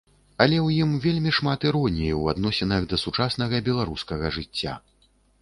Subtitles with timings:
[0.43, 4.73] Але ў ім вельмі шмат іроніі ў адносінах да сучаснага беларускага жыцця.